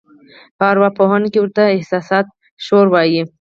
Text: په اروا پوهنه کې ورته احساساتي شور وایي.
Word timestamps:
په 0.57 0.63
اروا 0.71 0.89
پوهنه 0.97 1.27
کې 1.33 1.39
ورته 1.41 1.63
احساساتي 1.77 2.31
شور 2.65 2.85
وایي. 2.89 3.21